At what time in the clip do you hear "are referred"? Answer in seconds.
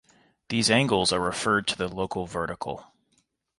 1.13-1.67